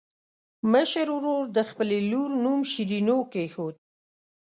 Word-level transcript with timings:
مشر 0.71 1.07
ورور 1.15 1.43
د 1.57 1.59
خپلې 1.69 1.97
لور 2.11 2.29
نوم 2.43 2.59
شیرینو 2.71 3.17
کېښود. 3.33 3.75